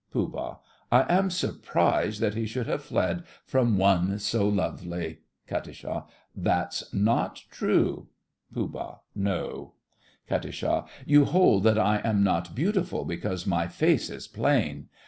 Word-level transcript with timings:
POOH. 0.11 0.59
I 0.91 1.05
am 1.15 1.29
surprised 1.29 2.21
that 2.21 2.33
he 2.33 2.47
should 2.47 2.65
have 2.65 2.81
fled 2.81 3.21
from 3.45 3.77
one 3.77 4.17
so 4.17 4.47
lovely! 4.47 5.19
KAT. 5.45 5.67
That's 6.35 6.91
not 6.91 7.43
true. 7.51 8.07
POOH. 8.51 9.01
No! 9.13 9.73
KAT. 10.27 10.83
You 11.05 11.25
hold 11.25 11.63
that 11.65 11.77
I 11.77 12.01
am 12.03 12.23
not 12.23 12.55
beautiful 12.55 13.05
because 13.05 13.45
my 13.45 13.67
face 13.67 14.09
is 14.09 14.27
plain. 14.27 14.87